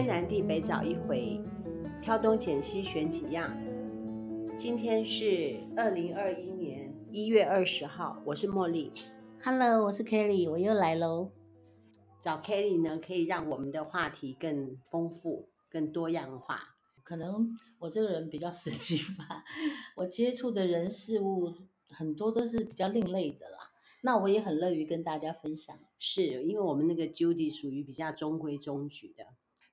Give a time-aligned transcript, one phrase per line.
[0.00, 1.38] 天南地北找一回，
[2.00, 3.54] 挑东拣西选几样。
[4.56, 8.90] 今天是二零二一年一月二十号，我是茉莉。
[9.44, 11.32] Hello，我是 Kelly，我又来喽。
[12.18, 16.76] 找 Kelly 呢，可以让我们的话题更丰富、更多样化。
[17.02, 19.44] 可能我这个人比较实际吧，
[19.96, 21.52] 我接触的人事物
[21.90, 23.70] 很多都是比较另类的啦。
[24.00, 29.26] 那我也很乐于跟大家分享，是因为我们那个 Judy 属于比较中规中矩的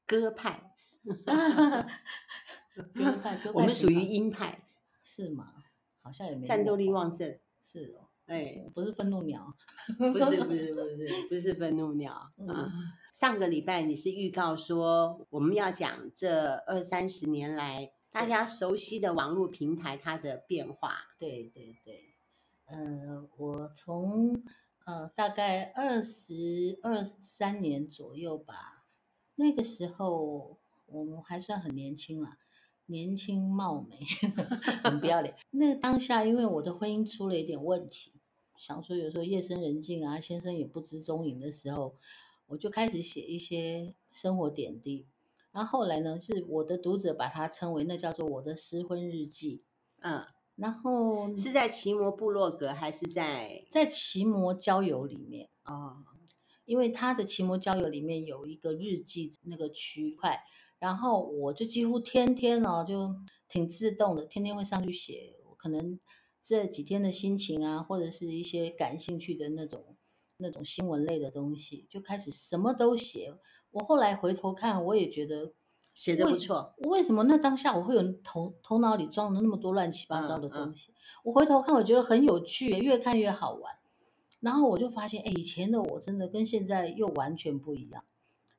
[0.08, 0.72] 鸽派，
[1.06, 1.14] 鸽
[3.22, 4.64] 派，鸽派，我们属于鹰派，
[5.04, 5.54] 是吗？
[6.02, 9.54] 好像也没战斗力旺盛，是哦，哎，不是愤怒鸟，
[9.98, 12.32] 不是不是不是不是愤怒鸟。
[12.38, 12.48] 嗯，
[13.14, 22.16] 上个礼拜你是预告说我们要讲这二三十年来大家熟悉的网络平台它的变化，对对对。
[22.68, 24.42] 呃，我从
[24.86, 28.77] 呃大概二十二三年左右吧，
[29.38, 32.38] 那个时候我们还算很年轻啦，
[32.88, 34.00] 年轻貌美，
[34.84, 35.34] 很不要脸。
[35.52, 38.12] 那个当下，因为我的婚姻出了一点问题，
[38.58, 41.96] 想说有时候夜深人静啊，先生也不知踪影的时候，
[42.48, 45.08] 我就开始写一些生活点滴。
[45.54, 49.64] 然后后来呢，是我的读者把它称为那叫做我的失婚日记，
[50.02, 50.26] 嗯。
[50.58, 55.98] 然后是在奇摩部落格还是在在奇摩交友里面哦？
[56.68, 60.40] 因为他的奇摩交友里面有一个日记那个区块，
[60.78, 63.16] 然后我就几乎天天哦，就
[63.48, 66.00] 挺自动的，天天会上去写，可能
[66.44, 69.98] 这几天的心情啊，或者是一些感兴趣的那种
[70.38, 73.34] 那种新闻类的东西，就开始什么都写。
[73.72, 75.54] 我后来回头看，我也觉得。
[75.98, 80.92] 写的不错，为什么那当下我会有头头脑里装了那么多乱七八糟的东西？
[80.92, 83.74] 嗯嗯、我回头看，我觉得很有趣，越看越好玩。
[84.40, 88.04] 然后我就发现，哎，以前的我真的跟现在又完全不一样。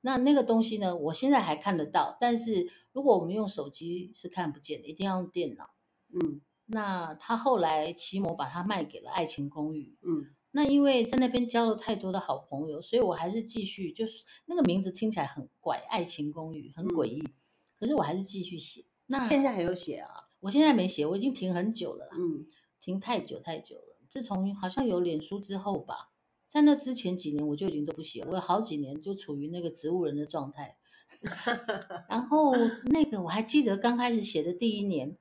[0.01, 5.71] 那那个东西呢，我现在还看得到，但是如果我们用手机是看不见的，一定要用电脑。
[6.13, 9.97] 嗯，那他后来奇摩把它卖给了爱情公寓。
[10.03, 17.19] 嗯，那因为在那边交了太多的好朋友，所以我还是继续，就是那个名字听起来很怪，爱情公寓很诡异。
[17.21, 17.33] 嗯
[17.79, 18.85] 可是我还是继续写。
[19.07, 20.11] 那现在还有写啊？
[20.41, 22.17] 我现在没写，我已经停很久了啦。
[22.19, 22.45] 嗯，
[22.81, 23.88] 停太久太久了。
[24.09, 26.11] 自从好像有脸书之后吧，
[26.49, 30.77] 在那之前几年我就已经都不写，我有好几年就处于那个植物人的状态。
[32.09, 32.55] 然后
[32.85, 35.17] 那个我还记得刚开始写的第一年，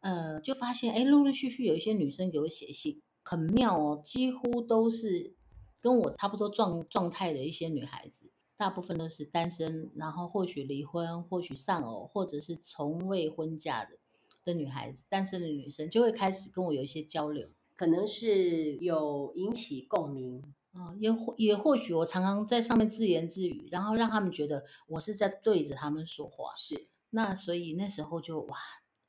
[0.00, 5.34] 呃，就发现哎，陆陆续续有一些女生给我写信，很妙哦，几乎都是
[5.80, 8.30] 跟我差不多状状态的一些女孩子。
[8.54, 13.98] 大部分都是单身，然后或许离婚，或许丧偶，或者是从未婚嫁的
[14.44, 17.48] 的女孩子，单身的女生就会开始跟我有一些交流，
[17.82, 26.52] 可能是有引起共鸣啊，也或也或许我常常在上面自言自语，然后让他们觉得我是在对着他们说话。
[26.54, 28.56] 是，那所以那时候就哇，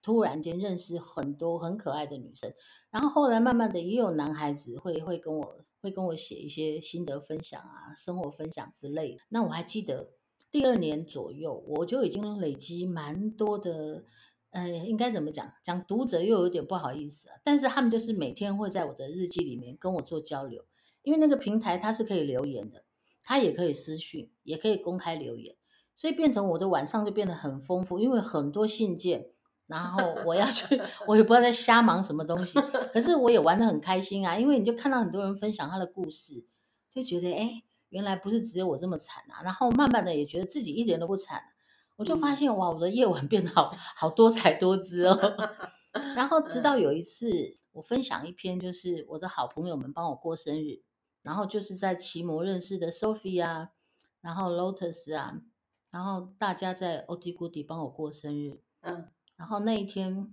[0.01, 2.51] 突然间认识很多很可爱的女生，
[2.89, 5.65] 然后后来慢慢的也有男孩子会会跟我。
[5.83, 9.21] 会跟我写一些心得分享啊，生活分享之类的。
[9.27, 10.11] 那我还记得
[10.49, 14.05] 第二年左右，我就已经累积蛮多的，
[14.53, 15.51] 呃，应该怎么讲？
[15.61, 17.35] 讲读者又有点不好意思啊。
[17.43, 20.63] 但是他们就是每天会在我的日记里面跟我做交流，
[21.01, 22.85] 因为那个平台它是可以留言的，
[23.23, 25.55] 它也可以私讯，也可以公开留言，
[25.95, 29.27] 所以变成我的晚上就变得很丰富，因为很多信件。
[29.65, 32.59] 然后我要去，我也不知道在瞎忙什么东西，
[32.93, 36.45] 可是我也玩得很开心啊，因为你就看到很多人分享他的故事，
[36.93, 39.41] 就觉得哎，原来不是只有我这么惨啊。
[39.41, 41.41] 然后慢慢的也觉得自己一点都不惨，
[41.95, 45.17] 我就发现哇，我的夜晚变得好好多彩多姿哦。
[46.15, 50.81] 然后直到有一次我分享一篇，就是我的好朋友们帮我过生日，
[51.21, 53.71] 然后就是在奇摩认识的 Sophie 啊，
[54.21, 55.41] 然后 Lotus 啊，
[55.91, 59.09] 然后大家在 Oti Goodie 帮我过生日，嗯。
[59.35, 60.31] 然后那一天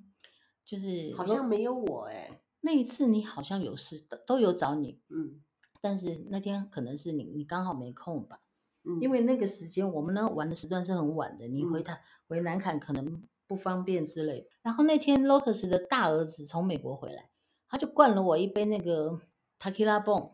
[0.65, 5.43] 就是好像没有我哎，那一次你好像有事的，都有找你，嗯，
[5.81, 8.43] 但是那天可能是你你刚好没空吧，
[8.85, 11.99] 嗯，因为那个时间我们呢玩的时段是很晚的，你回他、嗯、
[12.29, 14.47] 回南坎可能不方便之类。
[14.63, 17.31] 然后那天 Lotus 的大儿子从美国回来，
[17.69, 19.21] 他就灌了我一杯那个
[19.61, 20.33] Tequila 蹦，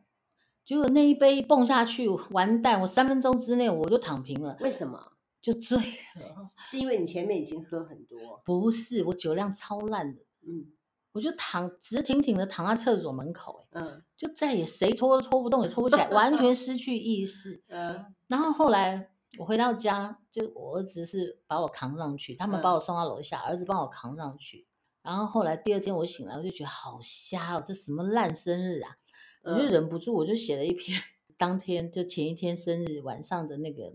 [0.64, 4.56] 结果那一杯蹦下去，完蛋，我三分钟之内我就躺平了。
[4.60, 5.12] 为什么？
[5.42, 8.42] 就醉了，是因为你前面已经喝很多？
[8.44, 10.20] 不是，我酒量超烂的。
[10.42, 10.72] 嗯，
[11.16, 17.62] 我就躺直挺挺的躺在厕所门口，嗯，就再也谁拖都拖不动，也拖不起来，完全失去意识。
[17.72, 19.08] 嗯，然后后来
[19.38, 24.66] 我回到家，就我儿子是把我扛上去，他们把我送到楼下，嗯，儿子帮我扛上去。
[25.02, 28.98] 然后后来第二天我醒来，我就觉得好瞎哦，这什么烂生日啊！
[29.44, 31.00] 我就忍不住，我就写了一篇
[31.38, 33.94] 当天就前一天生日晚上的那个。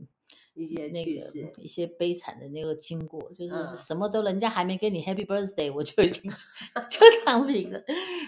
[0.54, 6.32] 一些趣事、那个、一些悲惨的那个经过，就是什么都人家还没给你 Happy Birthday，我就已经
[6.90, 7.82] 就躺平了。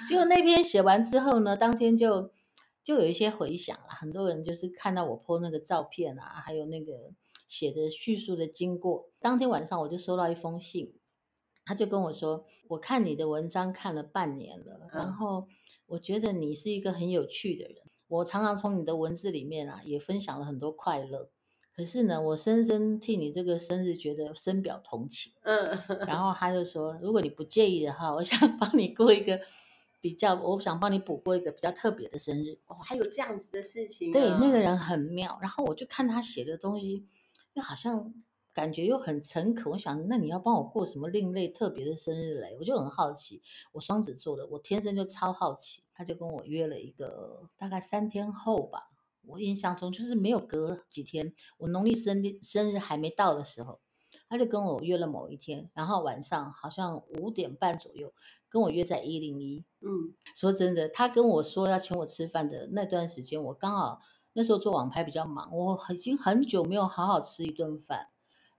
[0.07, 2.31] 结果那篇写完之后呢，当天就
[2.83, 7.11] 就有一些回响了，很多人就是看到我 po 那个照片啊，还有那个
[7.47, 9.09] 写的叙述的经过。
[9.19, 10.93] 当天晚上我就收到一封信，
[11.65, 15.47] 他就跟我说：“我看你的文章看了半年了，然后
[15.87, 17.77] 我觉得你是一个很有趣的人。
[18.07, 21.29] 我常常从你的文字里面啊，也分享了很多快乐。”
[21.75, 25.33] 可是呢，我深深替你这个生日觉得深表同情。
[25.41, 25.77] 嗯，
[26.07, 29.39] 然后他就说，如果你不介意的话，我想帮你过一个
[29.99, 32.59] 比较，我想帮你补过一个比较特别的生日。
[32.67, 34.13] 哦，还有这样子的事情啊。
[34.13, 35.39] 对，那个人很妙。
[35.41, 37.07] 然后我就看他写的东西，
[37.53, 38.13] 又好像
[38.53, 39.71] 感觉又很诚恳。
[39.71, 42.55] 我想，那你要帮我过什么另类特别的生日嘞？
[42.59, 43.41] 我就很好奇。
[43.71, 45.81] 我双子座的，我天生就超好奇。
[45.95, 48.91] 他就跟我约了一个大概三天后吧。
[49.25, 53.79] 我印象中就是没有隔几天，我农历生日生日还没到的时候，
[54.27, 58.13] 他就跟我约了某一天，然后晚上好像五点半左右
[58.49, 59.63] 跟我约在一零一。
[59.81, 64.01] 嗯，说真的，他跟我说要请我吃饭的那段时间，我刚好
[64.33, 68.07] 那时候做网拍比较忙，我已经很久没有好好吃一顿饭。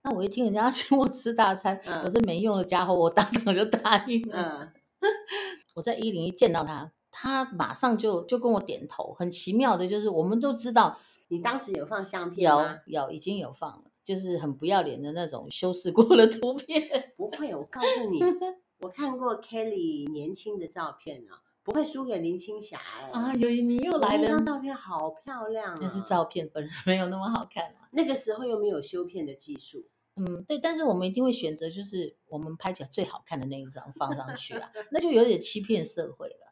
[0.03, 4.35] 那我一听人家要请我吃大餐，嗯、我是没用的家伙，我当场就答应了。
[4.37, 4.73] 嗯、
[5.75, 6.91] 我在一零一见到他。
[7.17, 12.79] 他马上就就跟我点头，很奇妙的，就是我们都知道，你当时有放相片吗？
[12.85, 17.13] 有，有，已经有放了，就是很不要脸的那种修饰过的图片。
[17.15, 18.19] 不会，我告诉你，
[18.83, 22.77] 我看过 Kelly 年轻的照片啊，不会输给林青霞
[23.13, 23.33] 啊。
[23.35, 25.77] 有你又来了，那张照片好漂亮啊。
[25.81, 27.87] 那是照片，本人没有那么好看啊。
[27.91, 29.85] 那个时候又没有修片的技术。
[30.17, 36.44] 嗯，对，但是我们一定会选择，就是我们拍起来最好看的那一张放上去啊，那就有点欺骗社会了。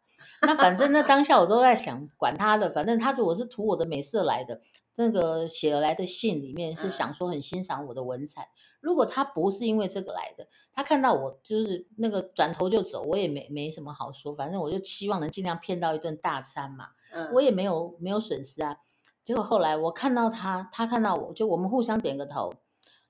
[0.45, 4.61] 那反正那当下我都在想，管他的，反正他如果是图我的美色来的，
[4.95, 8.49] 那个写来的信里面是想说很欣赏我的文采。
[8.81, 14.35] 如果他不是因为这个来的，他看到我就是那个转头就走，我也没没什么好说。
[14.35, 16.89] 反正我就期望能尽量骗到一顿大餐嘛，
[17.31, 18.77] 我也没有没有损失啊。
[19.23, 22.53] 结果后来我看到他，他看到我就我们互相点个头，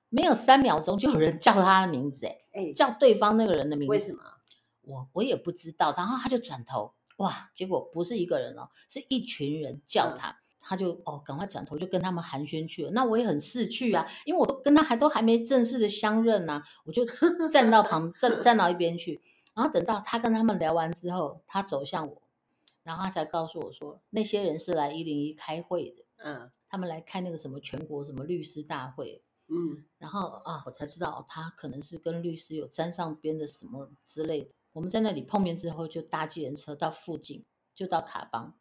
[0.10, 4.20] 没有三秒钟就有人叫他的名字，哎，叫对方那个人的名字，为什么？
[4.84, 5.92] 我我也不知道。
[5.98, 6.94] 然后他就转头。
[7.18, 7.52] 哇！
[7.54, 12.92] 结果不是一个人哦，是一群人叫他，嗯、他就哦，赶快转头就跟他们寒暄去了。
[12.92, 17.06] 那我也很识趣啊，因为我跟他还都还没正式的相认呐、啊，我就
[17.52, 19.22] 站到旁站站到一边去。
[19.54, 22.22] 然后等到他跟他们聊完之后，他走向我，
[22.82, 34.50] 然后他才告诉我说，那些人是来一零一开会的，嗯，他们来开那个什么全国什么律师大会，嗯，然后啊，我才知道他可能是跟律师有沾上边的什么之类的。
[34.74, 38.58] 我们在那里碰面之后，就搭计程车到附近，就到卡邦。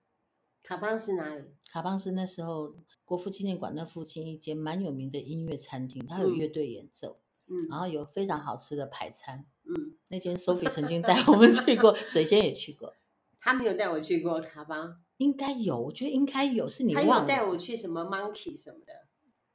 [0.63, 1.45] 卡邦是哪里？
[1.71, 12.95] 卡邦是那时候国父纪念馆那附近一间蛮有名的音乐餐厅，它有乐队演奏，嗯，然后有非常好吃的排餐，嗯，那间 Sophie 曾经带我们去过，水仙也去过，
[13.41, 17.13] 他没有带我去过卡邦，应该有，我觉得应该有，是你忘了。
[17.15, 19.09] 他有带我去什么 Monkey 什么的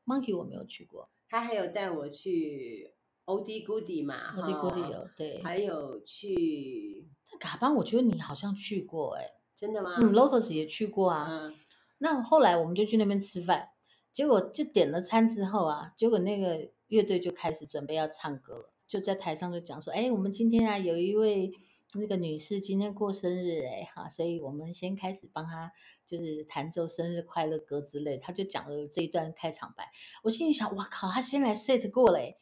[0.06, 2.96] ，Monkey 我没有去过，他还有带我去。
[3.28, 7.06] 欧迪古迪嘛，欧迪古迪有对，还有去
[7.42, 9.98] 卡邦，我觉得你好像去过哎、欸，真的吗？
[10.00, 11.28] 嗯，Lotus 也去过啊。
[11.30, 11.54] 嗯、
[11.98, 13.68] 那后来我们就去那边吃饭，
[14.14, 21.52] 结果就点了餐之后啊，结果那个乐队就开始准备要唱歌了，就在台上就讲说，哎，我们今天啊有一位
[21.96, 25.72] 那个女士今天过生日哎，哈，所以我们先开始帮她。
[26.08, 29.92] 就是弹奏生日快乐歌之类，她就讲了这一段开场白。
[30.24, 32.38] 我心里想，哇靠，她先来 set 过嘞，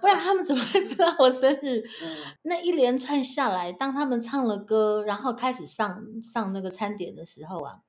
[0.00, 1.80] 不然他们怎么会知道我生日？
[2.00, 7.82] 嗯、那一连串下来，当他们唱了歌，然后开始上上那个餐点的时候啊，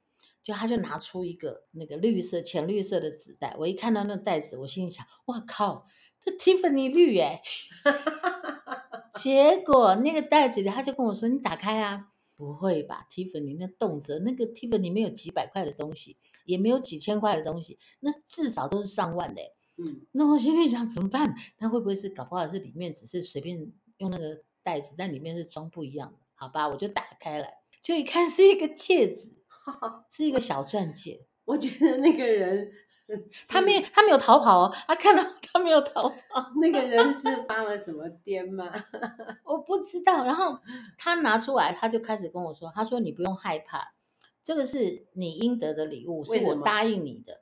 [0.43, 3.55] 就他就拿出一个那个绿色浅绿色的纸袋。
[3.57, 5.87] 我一看到那袋子，我心里想，哇靠，
[6.19, 7.41] 这 Tiffany 绿哎。
[9.13, 19.41] 结果那个袋子里，他就跟我说：“你打开啊。”不会吧，Tiffany 那动辄那个 Tiffany 没有几百块的东西，也没有几千块的东西，那至少都是上万的。
[19.75, 21.35] 嗯，那我心里想怎么办？
[21.57, 26.19] 他会不会是搞不好是里面只是随便用那个袋子，但里面是装不一样的？
[26.33, 29.35] 好吧，我就打开来，就一看是一个戒指，
[30.09, 31.27] 是一个小钻戒。
[31.43, 32.71] 我觉得那个人。
[33.49, 36.15] 他没他没有逃跑哦，他看到他没有逃跑。
[36.61, 38.71] 那个人是 发了什么癫吗？
[39.43, 40.23] 我不知道。
[40.25, 40.59] 然后
[40.97, 43.93] 他拿出来，他就开始跟我说：“他说你不用害怕，
[44.43, 47.41] 这个是你应得的礼物，是我答应你的。”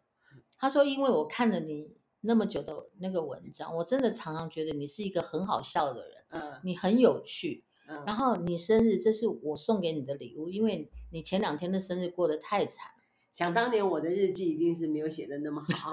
[0.58, 12.92] 他说：“因为我看了你那么久的那个文章，我真的常常觉得你是一个很好笑的人，嗯，你很有趣，嗯，然后你生日这是我送给你的礼物，因为你前两天的生日过得太惨。”
[13.38, 15.92] 想当年我的日记一定是没有写的那么好，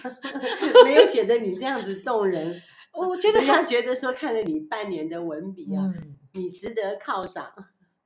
[0.84, 2.60] 没有写的你这样子动人。
[2.92, 7.50] 我觉得他觉得说看了你半年的文笔啊，嗯、你值得犒赏。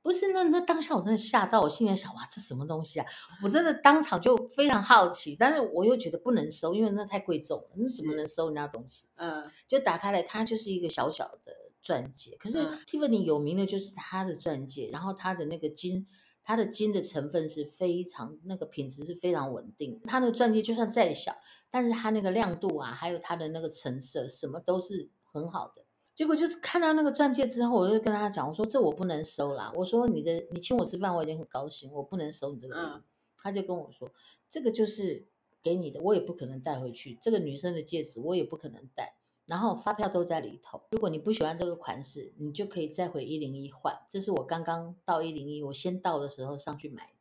[0.01, 3.05] 不是，那那当下我真的吓到，我心里想哇，这什么东西啊？
[3.43, 9.03] 我真的当场就非常好奇，但是我又觉得不能收，因为那太贵重了，你怎么能收人家东西？
[9.17, 12.37] 嗯，就打开来，它就是一个小小的钻戒。
[12.39, 16.07] 可是 Tiffany 有名的就是它的钻戒，然后它的那个金，
[16.43, 20.01] 它的金的成分是非常那个品质是非常稳定。
[20.05, 21.35] 它那个钻戒就算再小，
[21.69, 25.85] 但是它那个亮度啊，还有它的那个成色，什么都是很好的。
[26.13, 29.71] 结果就是看到那个钻戒之后，我就跟他讲，我说这我不能收啦。
[29.75, 32.75] 我说你的，你请我吃饭，我已经很高兴，我不能收你这个。
[32.75, 33.03] 嗯。
[33.43, 34.11] 他就跟我说，
[34.47, 35.25] 这个就是
[35.63, 37.17] 给你的，我也不可能带回去。
[37.19, 40.81] 这个女生的戒指我也不可能带，然后发票都在里头。
[40.91, 43.97] 如果你不喜欢这个款式，你就可以再回一零一换。
[44.09, 47.11] 这是我刚刚到一零一，我先到的时候上去买的。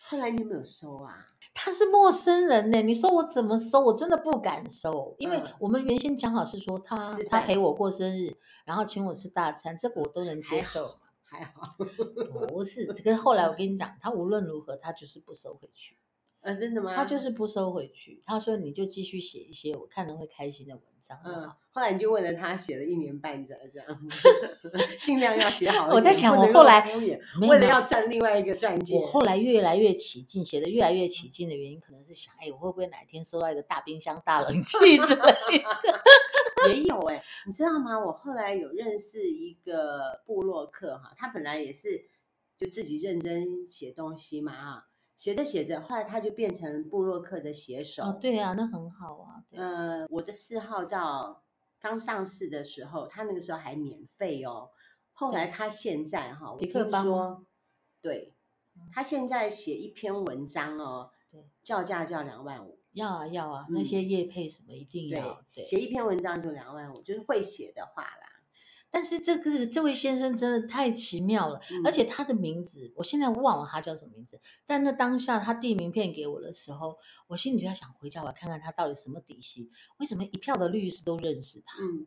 [0.00, 1.26] 后来你有没有收啊？
[1.52, 3.80] 他是陌生人呢，你说我怎么收？
[3.80, 6.96] 我真的不敢收，因为我们原先讲好是说他
[7.28, 10.98] 他陪我过生日，然后请我吃大餐，这个我都能接受。
[11.30, 11.76] 还好，
[12.48, 13.14] 不是这个。
[13.14, 15.98] 后来我跟你讲，他无论如何他就是不收回去。
[16.40, 16.94] 啊，真的吗？
[16.94, 18.22] 他就是不收回去。
[18.24, 21.18] 他说你就继续写一些我看了会开心的文章。
[21.24, 24.08] 嗯，后来你就为了他写了一年半载这样，
[25.02, 25.88] 尽量要写好。
[25.88, 26.88] 我在想，我后来
[27.40, 36.68] 为了要赚另外一个钻戒，我后来越来越起劲，写的越来越起劲的原因，可能是想，哎，我会不会哪天收到一个大冰箱、大冷气之类的？
[36.68, 37.98] 也有哎、欸，你知道吗？
[37.98, 42.04] 我后来有认识一个布洛克哈，他本来也是
[42.56, 44.84] 就自己认真写东西嘛啊。
[45.18, 48.04] 写着写着，后来他就变成布洛克的写手。
[48.04, 49.42] 哦，对啊，那很好啊。
[49.50, 51.42] 呃，我的四号照
[51.80, 54.70] 刚上市的时候，他那个时候还免费哦。
[55.12, 56.70] 后来他现在哈，我听
[57.02, 57.44] 说，
[58.00, 58.32] 对，
[58.92, 62.78] 他现在写一篇文章哦，对，叫价叫两万五。
[62.92, 65.44] 要啊要啊，那些业配什么一定要。
[65.52, 68.27] 对，写一篇文章就两万五，就是会写的话啦。
[68.90, 74.40] 但是这个这位先生真的太奇妙了，嗯、而且他的名字我现在忘了他叫什么名字。
[74.64, 81.82] 在那当下他递名片给我的时候，我心里就在想，回家我要看看他到底什么底细，为什么一票的律师都认识他？
[81.82, 82.06] 嗯，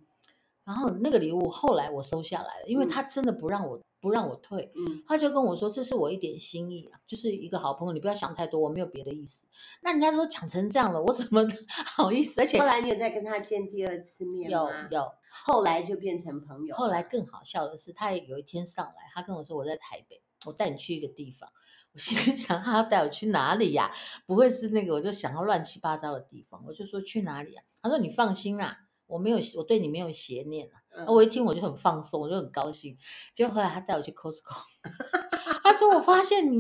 [0.66, 9.46] 然后那个礼物后来我收下来了，因为他真的不让我、嗯、不让我退，嗯，他就跟我说，这是我一点心意啊，就是一个好朋友，你不要想太多，我没有别的意思。
[9.84, 11.48] 那人家都讲成这样了，我怎么
[11.86, 12.42] 好意思？
[12.42, 14.88] 而且后来你有再跟他见第二次面吗？
[14.90, 15.12] 有有。
[15.32, 16.76] 后来就变成朋友。
[16.76, 21.50] 后来更好笑的是，他也有一天上来，他跟我说：“我在台北，我带你去一个地方。”
[21.94, 23.92] 我心里 想，他要带我去哪里呀？
[24.26, 24.94] 不会是那个？
[24.94, 26.64] 我就想要乱七八糟的地方。
[26.68, 27.64] 我就说去哪里啊？
[27.82, 30.80] 他说：“你放心啦，我没有，我对你没有邪念啊。
[30.96, 32.98] 嗯”我一听我就很放松，我就很高兴。
[33.34, 34.64] 结果后来他带我去 Costco，
[35.64, 36.60] 他说：“我发现你，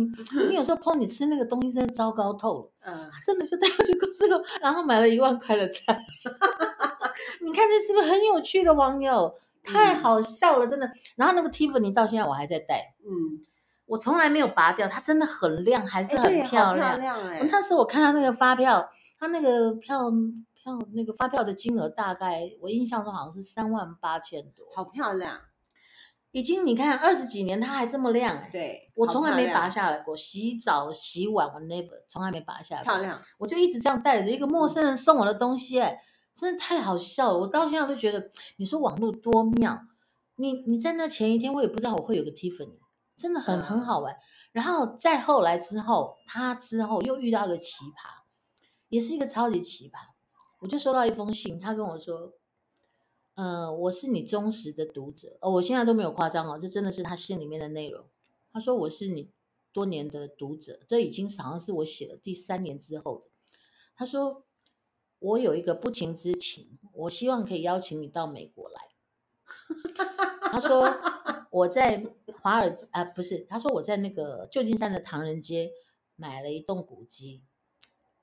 [0.49, 6.03] 你有时候碰你吃那个东西真的糟糕透了。”嗯，他真的就带我去 Costco，然后买了一万块的菜。
[7.41, 9.37] 你看这是不是很有趣的网友？
[9.63, 10.91] 太好笑了，真的。
[11.15, 13.45] 然后那个 Tiffany 到现在我还在戴，嗯，
[13.85, 16.93] 我从来没有拔掉，它真的很亮，还是很漂亮。
[16.93, 17.49] 欸、漂亮哎、欸！
[17.51, 25.39] 那时候我看到那个发票，它那个票票那个发票的金额大概，我印象中好像是三万八千多，好漂亮。
[26.31, 28.49] 已经你看二十几年，它还这么亮哎、欸。
[28.51, 32.93] 对，我从来没拔下来过，洗澡洗碗我 never 从来没拔下来过。
[32.93, 35.99] 漂亮，我就一直这样带着一个陌生人送我的东西哎、欸。
[36.33, 39.79] 真的太好笑了，我到现在都觉得，你说网络多妙，
[40.35, 42.79] 你你在那前一天，我也不知道我会有个 Tiffany，
[43.15, 44.15] 真的很、嗯、很好玩。
[44.51, 48.23] 然后再后来之后，他之后又遇到一个奇葩，
[48.89, 49.97] 也是一个超级奇葩。
[50.59, 52.33] 我就收到一封信，他跟我说，
[53.35, 58.05] 呃，我是你忠实的读者，哦，我现在都没有夸张哦，这真的是他信里面的内容。
[58.53, 59.31] 他说我是你
[59.71, 63.25] 多年的读者，这已经好像是我写了第三年之后的。
[63.95, 64.45] 他说。
[65.21, 68.81] 我有一个不情之请，我希望可以邀请你到美国来。
[70.51, 70.91] 他说
[71.51, 72.03] 我在
[72.41, 75.71] 华尔啊，不是，他说我在那个旧金山的唐人街
[76.15, 77.43] 买了一栋古迹，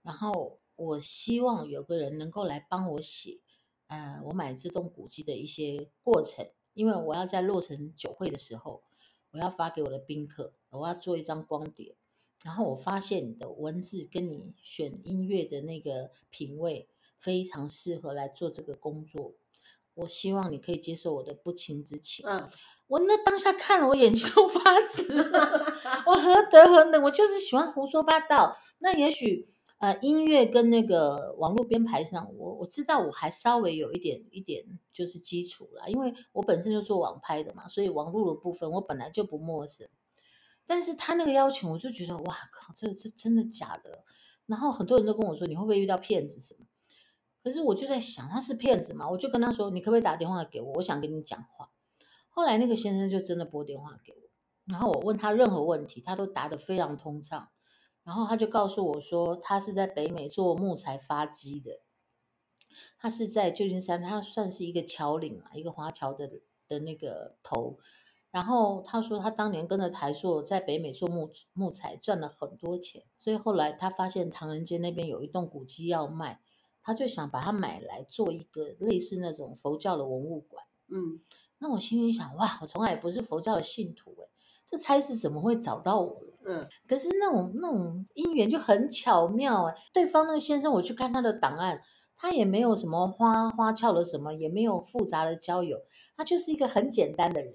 [0.02, 3.38] 然后我希望有个人能够来帮我写，
[3.86, 8.82] 呃，我买这栋古迹的一些过程，因为我要在落成酒会的时候，
[9.30, 11.96] 我要发给我的宾客，我要做一张光碟。
[12.44, 19.34] 然后我发现你的文字跟你选音乐的那个品味非常适合来做这个工作，
[19.94, 22.24] 我希望你可以接受我的不情之请。
[22.28, 22.48] 嗯，
[22.86, 25.66] 我那当下看了，我眼睛都 发直了。
[26.06, 27.02] 我何德何能？
[27.02, 28.56] 我就是喜欢胡说八道。
[28.78, 39.88] 那也许呃，音乐跟那个网络编排上，我我知道我还稍微有一点一点就是基础啦，因为我本身就做网拍的嘛，所以网络的部分我本来就不陌生。
[40.68, 44.04] 但是他那个邀请，我就觉得哇靠，这这真的假的？
[44.44, 46.66] 然后很多人都跟我说，你会不会遇到骗子什么？
[47.42, 49.08] 可是我就在想，他是骗子吗？
[49.08, 50.74] 我就跟他说，你可不可以打电话给我？
[50.74, 51.70] 我想跟你讲话。
[52.28, 54.18] 后来那个先生就真的拨电话给我，
[54.66, 57.48] 然后我问他任何问题，他都答得非常通畅。
[58.04, 61.80] 然后他就告诉我说，他是在北美做木材发机的，
[62.98, 66.30] 他是在旧金山，他算是一个桥岭啊，一个华侨的
[66.68, 67.78] 的那个头。
[68.30, 73.02] 然后他说，他当年跟着台塑在北美做木木材，赚了很多钱。
[73.18, 76.40] 所以后来他发现唐人街那边有一栋古迹要卖，
[76.82, 80.62] 他就想把它买来做一个类似那种佛教的文物馆。
[80.88, 81.20] 嗯，
[81.58, 84.28] 那我心里想，哇，我从来也不是佛教的信徒，哎，
[84.66, 86.22] 这差事怎么会找到我？
[86.44, 91.82] 嗯，可是那种那种姻缘就很巧妙，哎，对方那个先生，我去看他的档案，
[92.14, 95.78] 他也没有什么花花俏的什么，也没有复杂的交友，
[96.16, 97.54] 他就是一个很简单的人。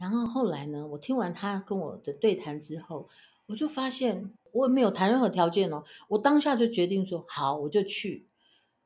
[0.00, 3.06] 然后后来呢，我听完他跟我的对谈之后，
[3.44, 8.26] 我就发现我也没有谈任何条件哦，我当下就决定说好，我就去。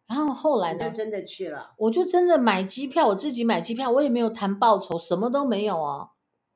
[0.08, 6.10] 然后后来呢，就真的去了，我就真的买机票，我自己买机票，我也没有谈报酬，什么都没有哦，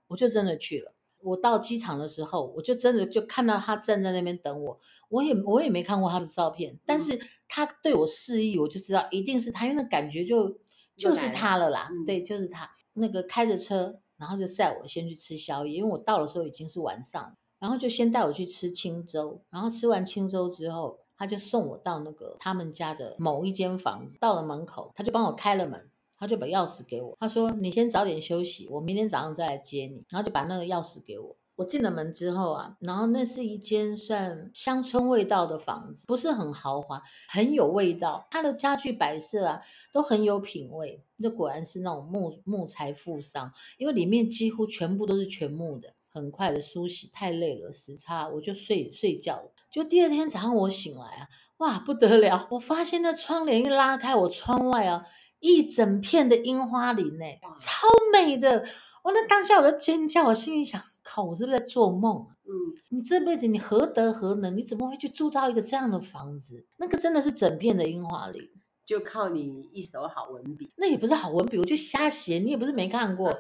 [0.09, 0.93] 我就真的去了。
[1.21, 7.17] 我到机场的时候，我就真的就看到他站在那边等我，我也我也没看过他的照片，但是
[7.49, 10.59] 他对我示意，我就知道一定是他，因为那感觉就
[10.97, 14.01] 就是他了啦，嗯、对，就是他那个开着车。
[14.19, 31.37] 然后就载我先去吃宵夜，因为我到的时候已经是晚上，然后就先带我去吃清粥，然后吃完清粥之后，他就送我到那个他们家的某一间房子，到了门口，他就帮我开了门，他就把钥匙给我，他说你先早点休息，我明天早上再来接你，然后就把那个钥匙给我。
[31.59, 38.29] 我进了门之后啊，然后那是一间算乡村味道的房子，不是很豪华，很有味道。
[38.31, 41.03] 它的家具摆设啊都很有品味。
[41.19, 45.95] 这果然是那种木木材富商，因为里面几乎全部都是全木的。
[46.11, 49.51] 很快的梳洗，太累了，时差我就睡睡觉了。
[49.73, 52.47] 就第二天早上我醒来啊，哇不得了！
[52.53, 55.05] 我发现那窗帘一拉开，我窗外啊
[55.41, 57.25] 一整片的樱花林呢，
[57.59, 58.65] 超美的。
[59.03, 60.81] 我那当下我就尖叫，我心里想。
[61.09, 61.23] 靠！
[61.25, 62.27] 我是不是在做梦？
[62.45, 62.53] 嗯，
[62.91, 64.55] 你这辈子你何德何能？
[64.55, 66.67] 你怎么会去住到一个这样的房子？
[66.77, 68.43] 那个真的是整片的樱花林，
[68.85, 70.71] 就靠你一手好文笔。
[70.77, 72.39] 那也不是好文笔，我就瞎写。
[72.39, 73.35] 你也不是没看过，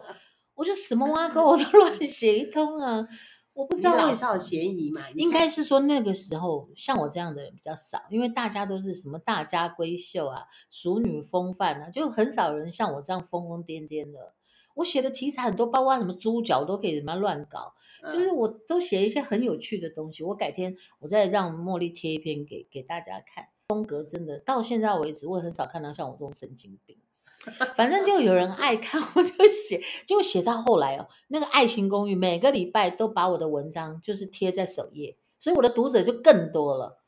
[0.55, 3.07] 我就什么挖沟我都 乱写一通啊！
[3.53, 5.11] 我不知道老少嫌疑嘛。
[5.17, 14.35] 应该是说那个时候像我这样的人比较少，因为大家都是什么大家闺秀啊、淑女风范啊，就很少人像我这样疯疯癫癫的。
[14.79, 17.75] 我写的题材很多，包括什么猪脚都可以什么乱搞，
[18.13, 20.23] 就是我都写一些很有趣的东西。
[20.23, 23.49] 我改天我再让茉莉贴一篇给给大家看。
[23.69, 26.97] 风格真的到现在为止，我也很少看到像我这种神经病。
[27.75, 37.01] 反正就有人爱看，我就写，结果写到后来哦，那个爱情公寓每个礼拜都把我的文章就是贴在首页，所以我的读者就更多了。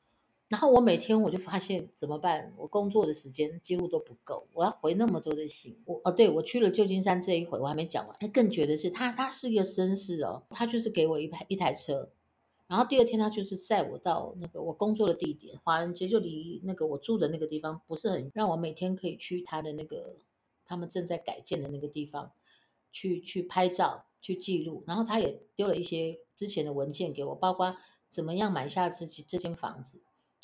[0.51, 2.53] 然后我每天我就发现怎么办？
[2.57, 5.81] 我工作的时间几乎都不够，我要回那么多的信。
[5.85, 8.17] 我哦，对，我去了旧金山这一回我还没讲完。
[8.19, 12.11] 他更绝的是，他他是一个绅士哦，他就是给我一台一台车，
[12.67, 20.17] 然后第二天他就是载我到那个我工作的地点，华人街就离那个我住的那个地方不是很，让我每天可以去他的那个
[20.65, 22.33] 他们正在改建的那个地方
[22.91, 27.77] 去去拍照去记录，然后他也丢了一些之前的文件给我，包括
[28.11, 30.01] 怎么样买下自己这间房子。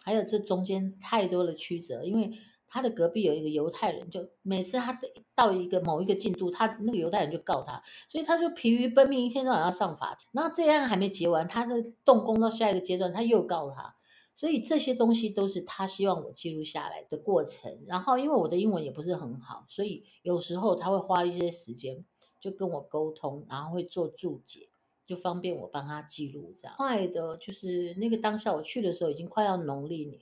[0.06, 2.30] 还有这中间太多的曲折，因为
[2.68, 4.96] 他的隔壁有一个犹太人，就每次他
[5.34, 10.28] 到一个某一个进度，他那个犹太人就告他，所以他就疲于奔命，一天到晚要上法庭。
[10.30, 13.96] 然后这样还没结完，他的动工到下一个阶段，他又告他，
[14.36, 17.76] 所以这些东西都是他希望我记录下来的过程。
[17.88, 22.04] 然后因为我的英文也不是很好，所以有时候他会花一些时间
[22.40, 24.68] 就跟我沟通，然后会做注解。
[25.06, 26.74] 就方便我帮他记录这样。
[26.76, 30.20] 快的，就是那个当下我去的时候已经快要农历年，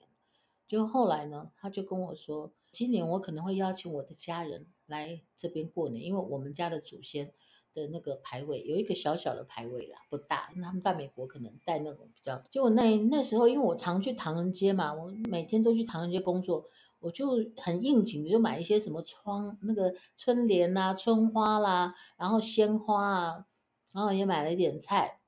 [0.69, 7.33] 就后来呢，他就跟我说，今年我可能会邀请我的家人来这边过年，因为我们家的祖先
[7.73, 10.51] 的那个牌位有一个小小的牌位啦，不大。
[10.63, 12.43] 他们在美国可能带那种比较。
[12.51, 16.67] 结果那那时候，因为我常去唐人街嘛，我每天都去唐人街工作，
[17.01, 23.47] 我就很应景的就买一些什么窗那个春联啦、春花啦，然后鲜花啊。
[23.95, 25.21] 然后也买了一点菜，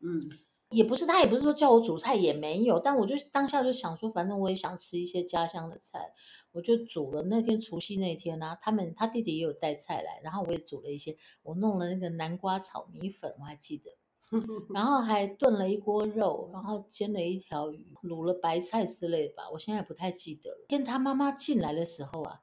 [0.00, 0.28] 嗯，
[0.70, 6.12] 也不是他也不是说叫我煮菜，也没有，但我就当下就想说，反正我也想吃一些家乡的菜，
[6.50, 7.22] 我就煮了。
[7.22, 13.92] 那天除夕那天呢、啊，他们他弟弟也有带菜来，然后我也煮了一些，我弄了那个南瓜炒米粉，我还记得，
[14.74, 20.66] 然后还炖了一锅肉，然后煎了一条鱼，卤了白菜之类的吧，我现在也不太记得了。
[20.68, 22.40] 跟他妈妈进来的时候啊。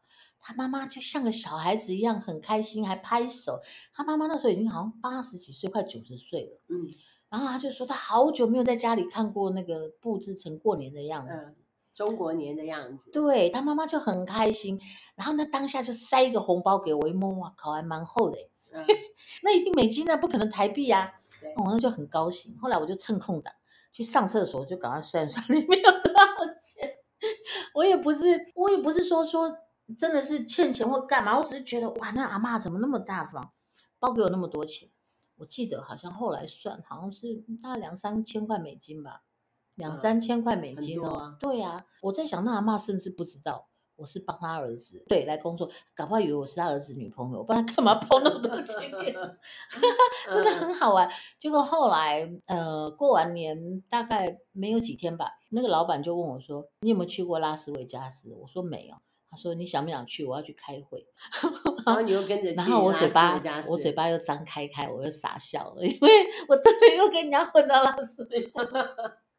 [0.47, 3.60] 他妈妈就像个小孩子一样，很开心，还拍手。
[3.91, 6.62] 他妈妈那时候已经好像八十几岁，快九十岁了。
[6.67, 6.88] 嗯，
[7.29, 11.55] 然后他就说他好久没有在家里看过那个布置成过年的样子，嗯、
[11.95, 13.10] 中国年的样子。
[13.10, 14.79] 对，他妈妈就很开心，
[15.15, 18.38] 然后呢当下就塞一个红包给我，一摸哇靠，还蛮厚的，
[18.71, 18.86] 嗯、
[19.41, 21.12] 那一定美金啊，不可能台币啊。
[21.41, 22.55] 对，我那就很高兴。
[22.60, 23.51] 后来我就趁空档
[23.91, 26.88] 去上厕所，就赶快算算里面有多少钱。
[27.73, 29.49] 我也不是，我也不是说说
[29.93, 33.52] 真的是欠钱或干嘛，我只是觉得哇，那阿嬷怎么那么大方，
[34.00, 34.89] 包给我那么多钱。
[35.38, 39.24] 我记得好像后来算，好像是大概两三千块美金吧，
[39.76, 41.13] 两三千块美金哦。
[41.13, 43.67] 啊对呀、啊，我在想那阿嬷甚至不知道
[43.98, 49.13] 我是帮他儿子对来工作，搞不好以为我是他儿子女朋友，不然干嘛包那么多钱给？
[50.32, 51.10] 真的很好玩。
[51.38, 58.95] 结果后来呃过完年大概没有几天吧，那个老板就问我说：“你有没有去过拉斯维加斯？”我说：“没有。”
[59.36, 60.26] 说你想不想去？
[60.26, 61.06] 我要去开会，
[61.86, 68.69] 然后你又跟着去，然后我嘴巴我嘴巴又张开开，我又傻笑了，因为我真的又跟人家混到拉斯维加斯。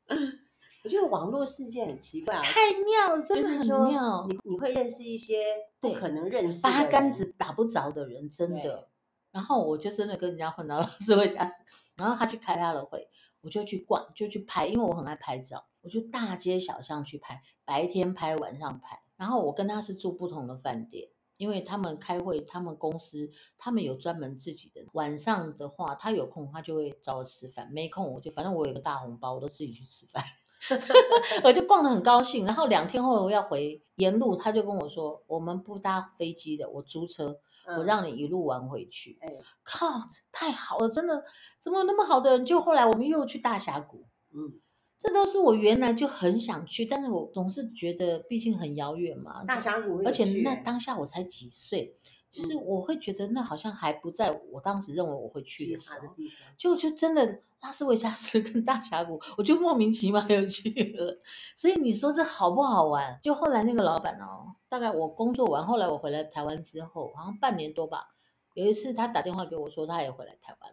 [0.85, 4.25] 我觉得网络世界很奇怪，太妙了，真的很妙。
[4.29, 5.45] 你你会认识一些
[5.81, 8.89] 不可能认识、八竿子打不着的人，真的。
[9.33, 11.65] 然后我就真的跟人家混到拉斯维加斯，
[11.97, 13.09] 然后他去开他的会，
[13.41, 19.03] 我就去逛，就去拍，因为我很爱拍照，我就大街小巷去拍，白天拍，晚上拍。
[19.17, 24.85] 然后我跟他是住不同的饭店，因为他们开会，他们公司他们有专门自己的。
[24.93, 30.23] 晚上的话，他有空他就会找我吃饭，没空我就反正我有个大红包，我都自己去吃饭。
[31.45, 32.45] 我就逛得很高兴。
[32.45, 37.39] 然后两天后我要回，沿路他就跟我说：“我们不搭飞机的，我租车，
[37.79, 39.19] 我让你一路玩回去。
[39.21, 40.01] 嗯”哎，靠，
[40.33, 41.25] 太好了，真的，
[41.61, 42.45] 怎么有那么好的人？
[42.45, 44.61] 就后来我们又去大峡谷，嗯。
[44.99, 49.45] 这都是我原来就很想去，但是我总是觉得毕竟很遥远嘛。
[49.45, 51.95] 大峡谷，而且那当下我才几岁，
[52.31, 56.15] 就是我会觉得那好像还不在我当时认为我会去的时候，
[56.57, 61.21] 就就真的拉斯维加斯跟大峡谷，我就莫名其妙又去了。
[61.55, 63.21] 所以你说这好不好玩？
[63.23, 68.15] 就后来那个老板哦，大概我工作完，后来我回来台湾之后，好像半年多吧，
[68.55, 70.73] 有一次他打电话给我说他也回来台湾，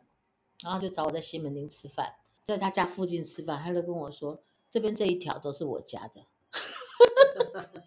[0.64, 2.14] 然后就找我在西门町吃饭。
[2.44, 6.28] 在他家附近吃饭，他就跟我说：“这边这一条都是我家的。”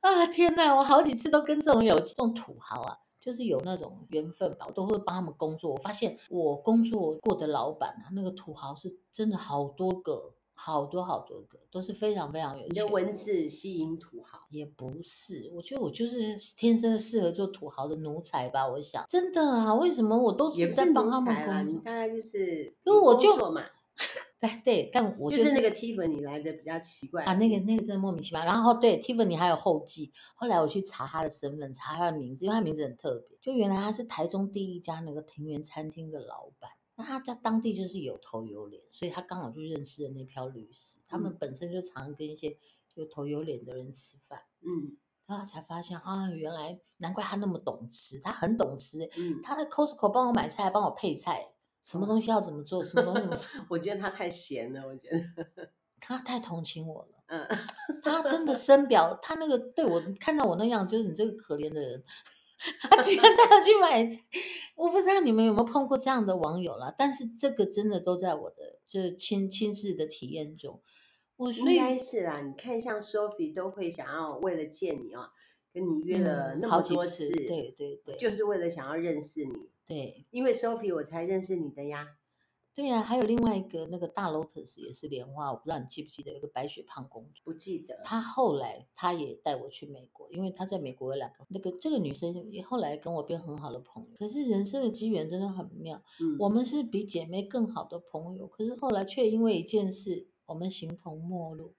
[0.00, 0.74] 啊天哪！
[0.76, 5.72] 我好几次都跟这种有这种土豪啊，就是有那种缘分吧，我都会帮他们工作。
[5.72, 10.34] 我发现我工作过的老板啊，那个土豪是真的好多个。
[10.60, 12.70] 好多好多个都是非常非常有钱。
[12.70, 18.66] 你的文字吸引土豪也不是，我觉得我就是天生适合做土豪的奴才吧。
[18.68, 21.62] 我想真的啊，为什么我都是在帮他们工作？
[21.62, 23.62] 你大概就是因为我就嘛，
[24.40, 28.44] 对对，但我、就是、就是那个 Tiffany 来的比较奇怪啊，那个那个真的莫名其妙。
[28.44, 36.70] 然后对 Tiffany 还有后继，后来我去查他的身份，查他的名字，因为他名字很特别，就原来他是台中第一家那个庭园餐厅的老板。
[36.98, 40.98] 那他在当地就是有头有脸，所以他刚好就认识了那票律师。
[40.98, 42.58] 嗯、他们本身就常跟一些
[42.94, 49.08] 有头有脸的人吃饭，嗯，然后才发现啊，原来难怪他那么懂吃，他很懂吃。
[49.16, 51.52] 嗯，他在 Costco 帮我买菜，帮我配菜，
[51.84, 53.48] 什么东西要怎么做，什么东西怎么做。
[53.68, 57.22] 我觉得他太闲了，我觉得他太同情我了。
[57.26, 57.46] 嗯，
[58.02, 62.02] 他真的深表，他那个对我看到我那样，就是你这个可怜的人。
[62.90, 64.20] 他居然带我去买菜，
[64.74, 70.80] 我不知道你们有没有碰过这样的网友啦，但是这个真的都在我的就是亲亲自的体验中。
[71.36, 75.30] 我说应该是啦，你看像 Sophie 都会想要为了见你啊，
[75.72, 79.70] 跟你约了那么多次，嗯、对对对，就是为了想要认识你。
[79.86, 82.08] 对，因为 Sophie 我才认识你的呀。
[82.78, 87.42] 对呀、啊，还有另外一个那个大 Lotus 也是莲花，我不知道你记不记得有个白雪胖公主？
[87.42, 88.00] 不记得。
[88.04, 94.10] 她后来她也带我去美国，因为她在美国有两个那个这个女生也后来跟我变很好的朋友。
[94.16, 101.74] 可是人生的机缘真的很妙，嗯，我们是比姐妹更好的朋友，可是后来却因为一件事我们形同陌路。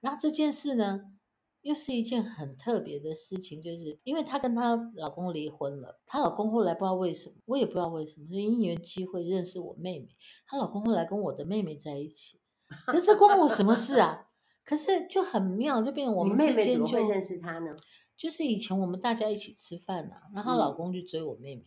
[0.00, 1.14] 然后这件事呢？
[1.62, 10.08] 又是一件很特别的事情，就是因为她跟她老公离婚了，她老公后来不知道为什么，我也不知道为什么，就因缘机会认识我妹妹，
[10.46, 12.40] 她老公后来跟我的妹妹在一起，
[12.86, 14.28] 可是这关我什么事啊？
[14.64, 17.74] 可是就很妙，就变成我们之间就认识他呢？
[18.16, 21.64] 就是以前我们大家一起吃饭啊，然后她老公就追我妹妹，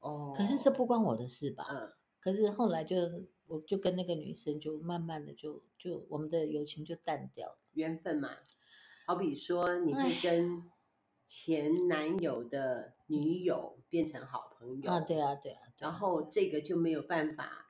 [0.00, 1.66] 哦、嗯，可是这不关我的事吧？
[1.70, 2.96] 嗯，可是后来就
[3.46, 8.30] 我就跟那个女生就慢慢的就就我们的友情就淡掉了，缘分嘛。
[9.06, 10.62] 好比说，你会跟
[11.26, 15.00] 前男友的女友变成好朋友啊？
[15.00, 15.60] 对啊，对啊。
[15.78, 17.66] 然后这个就没有办法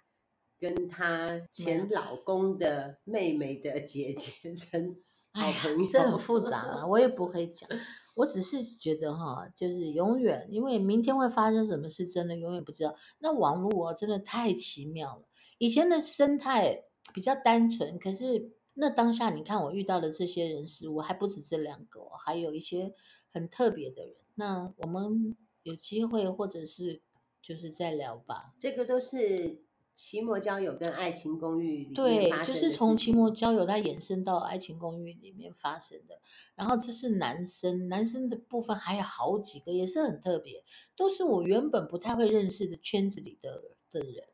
[0.61, 4.97] 跟他前老公的妹妹的姐姐 成
[5.33, 6.87] 好朋友，这很复杂啊。
[6.87, 7.68] 我也不会讲，
[8.14, 12.94] 我只是觉得哈，就是永远，因为明天会发生什么事，真的永远不知道。
[13.18, 15.25] 那网络啊，真的太奇妙了。
[15.59, 22.92] 以前的生态比较单纯，可是那当下你看我遇到的这些人事物还不止这两个，还有一些
[23.32, 24.14] 很特别的人。
[24.34, 27.00] 那我们有机会或者是
[27.40, 28.54] 就是再聊吧。
[28.58, 29.64] 这个都是。
[29.96, 36.18] 奇摩交友跟爱情公寓里面对，就是从奇摩交友它延伸到爱情公寓里面发生的。
[36.56, 40.64] 然后这是男生，男生的部分还有好几个，也是很特别，
[40.96, 44.24] 都是我原本不太会认识的圈子里的的人。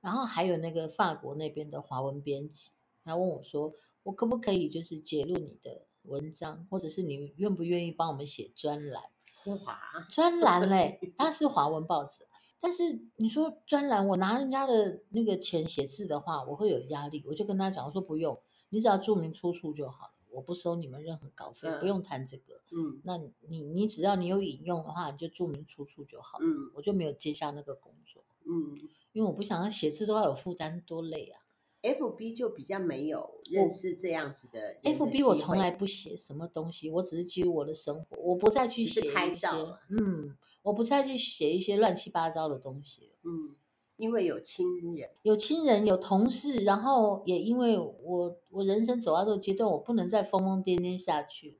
[0.00, 2.70] 然后还有那个法国那边的华文编辑，
[3.08, 3.72] 他问我说
[4.04, 9.02] ：“我可不可以就是揭露你的文章，或者是你愿不愿意帮我们写专栏？”
[9.64, 12.26] 哇，专栏嘞， 他是华文报纸。
[12.60, 17.24] 但是你说专栏，我拿人家的那个钱写字的话，我会有压力。
[17.26, 22.60] 我就跟他讲，我说不用，你只要注明出处就好了，我不收你们任何稿费，嗯、不用谈这个。
[22.72, 23.16] 嗯，那
[23.48, 26.44] 你你只要你有引用的话，你就注明出处就好了。
[26.44, 28.22] 嗯，我就没有接下那个工作。
[28.44, 28.76] 嗯，
[29.12, 31.40] 因为我不想要写字都要有负担，多累啊。
[31.94, 34.90] FB 就比较没有认识这样子的，的。
[34.90, 39.78] FB 我从来不写什么东西，我只是记录我的生活，我不再去写拍照。
[39.90, 40.36] 嗯。
[40.62, 43.54] 我不再去写一些乱七八糟的东西，嗯，
[43.96, 51.58] 因为有亲人，有亲人，有同事，然后也因为我我人生走到这个阶段，我不能再疯疯癫癫下去，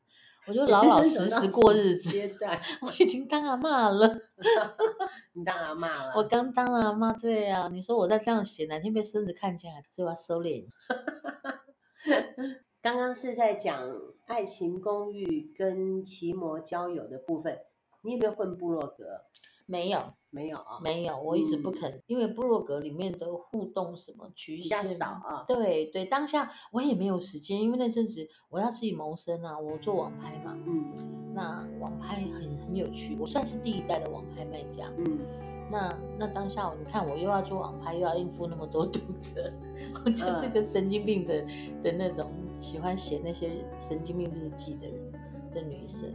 [0.49, 2.11] 我就老老实实过日子。
[2.11, 4.19] 接待，我已经当阿妈了，
[5.35, 6.13] 你当阿妈了？
[6.17, 10.67] 我刚当了阿妈，对啊，你说我再这样写，哪天被孙子看见，所以我要收敛。
[12.81, 13.87] 刚刚是在讲
[14.27, 17.61] 《爱情公寓》跟奇摩交友的部分。
[18.03, 19.25] 你有没有混部落格？
[19.71, 20.01] 没有，
[20.31, 21.21] 没有啊，没有。
[21.21, 25.45] 我一直不肯，嗯、因为部落格里面的互动什么局限比较少啊。
[25.47, 30.57] 对对，当下我也没有时间，因为那阵子我要自己谋生啊，我做网拍嘛。
[30.67, 34.91] 嗯，那网拍很很有趣，我算是第一代的网拍卖家。
[34.97, 35.19] 嗯，
[35.71, 39.53] 那那当下你看，我又要做网拍，又要应付那么多 读者，
[40.07, 45.13] 我就是个神经病的、嗯、的那种，喜欢写那些神经病日记的人。
[45.55, 46.09] 的女生，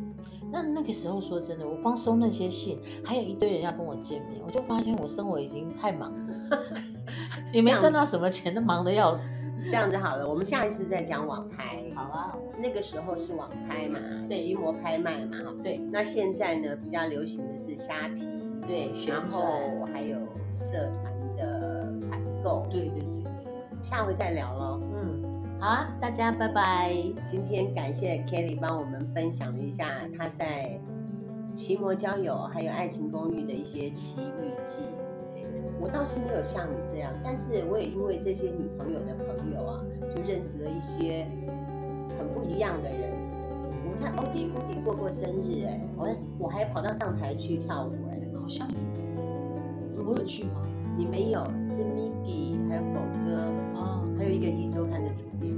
[0.52, 6.60] 那那个时候说真的，我光收那些信，还有一堆人要跟我见面，我就发现我生活已经太忙了，
[7.54, 9.44] 也没赚到什么钱，都忙得要死。
[9.66, 11.82] 这样子好了，我们下一次再讲网拍。
[11.96, 13.98] 好啊，那个时候是网拍嘛，
[14.30, 15.78] 奇摩拍卖嘛，对。
[15.90, 18.28] 那现在呢，比较流行的是虾皮，
[18.68, 19.42] 对，然后
[19.94, 20.18] 还有
[20.58, 23.32] 社团的团购，对对对对。
[23.82, 24.93] 下回再聊喽，嗯。
[25.64, 26.94] 好啊，大家拜拜。
[27.24, 29.86] 今天感谢 Kelly 帮我们分享了一下
[30.18, 30.78] 她在
[31.56, 34.84] 奇摩交友还有爱情公寓的一些奇遇记。
[35.80, 39.80] 我倒是没有像你这样，但是我也因为这些女朋友的朋友啊，
[40.14, 41.26] 就认识了一些
[42.20, 43.10] 很不一样的人。
[43.90, 50.04] 我在欧迪姑迪过过生日，哎，我还我还跑到上台去跳舞，哎，好像有。
[50.04, 50.68] 我有去吗？
[50.98, 51.40] 你没有，
[51.72, 55.54] 是 Miki 还有狗哥啊，还有一个一周刊的主编。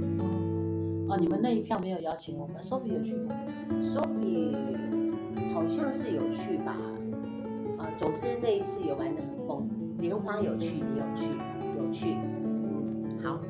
[1.08, 3.34] 哦，你们那一票没有邀请我们，Sophie 有去吗
[3.80, 4.56] ？Sophie
[5.54, 6.76] 好像是有去吧，
[7.78, 11.30] 啊，总之那一次有玩的很疯，莲花有去，你有去，
[11.78, 13.40] 有去，嗯，好，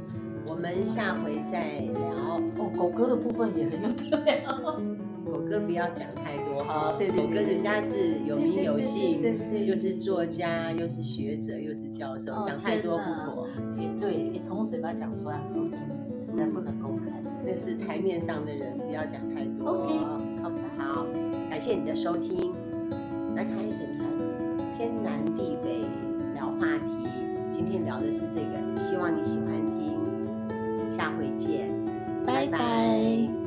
[0.46, 2.38] 我们下回再聊。
[2.58, 4.80] 哦，狗哥的部分也很有特色。
[5.24, 13.46] 狗哥不要讲太多哈，对对，狗哥人家是有名有姓，对对，又是作家，又是学者，又是教授，讲太多不妥。
[13.80, 15.78] 也对，你从嘴巴讲出来很多名，
[16.18, 17.04] 实在不能公开。
[17.44, 19.70] 那是台面上的人，不要讲太多。
[19.70, 19.94] OK，
[20.42, 21.06] 好的，好，
[21.48, 22.52] 感谢你的收听。
[23.36, 24.06] 来开始看
[24.76, 25.84] 天南地北
[26.34, 27.08] 聊话题，
[27.52, 29.48] 今天聊的是这个，希望你喜欢
[29.78, 30.90] 听。
[30.90, 31.70] 下回见，
[32.26, 33.45] 拜拜。